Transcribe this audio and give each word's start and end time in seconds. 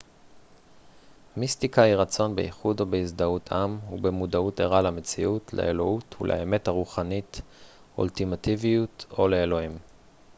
מיסטיקה 1.37 1.81
היא 1.81 1.93
רצון 1.95 2.35
באיחוד 2.35 2.79
או 2.79 2.85
בהזדהות 2.85 3.51
עם 3.51 3.79
ובמודעות 3.93 4.59
ערה 4.59 4.81
למציאות 4.81 5.53
לאלוהות 5.53 6.15
ולאמת 6.21 6.67
הרוחנית 6.67 7.41
אולטימטיביות 7.97 9.05
או 9.17 9.27
לאלוהים 9.27 9.77